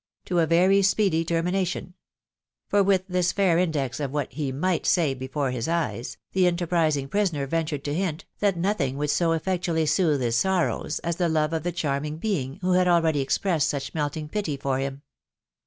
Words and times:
to 0.25 0.39
a 0.39 0.47
very 0.47 0.81
speedy 0.81 1.23
termination; 1.23 1.93
for 2.67 2.81
with 2.81 3.05
this 3.07 3.31
fair 3.31 3.59
index 3.59 3.99
of 3.99 4.09
what 4.11 4.33
he 4.33 4.51
might 4.51 4.83
say 4.87 5.13
before 5.13 5.51
his 5.51 5.67
eyes, 5.67 6.17
the 6.31 6.47
enter 6.47 6.65
prising 6.65 7.07
prisoner 7.07 7.45
ventured 7.45 7.83
to 7.83 7.93
hint, 7.93 8.25
that 8.39 8.57
nothing 8.57 8.97
would 8.97 9.11
so 9.11 9.31
ef 9.31 9.45
fectually 9.45 9.87
soothe 9.87 10.19
his 10.21 10.35
sorrows 10.35 10.97
as 11.03 11.17
the 11.17 11.29
love 11.29 11.53
of 11.53 11.61
the 11.61 11.71
charming 11.71 12.17
being 12.17 12.55
who 12.61 12.71
had 12.71 12.87
already 12.87 13.19
expressed 13.21 13.69
such 13.69 13.93
melting 13.93 14.27
pity 14.27 14.57
for 14.57 14.79
him. 14.79 15.03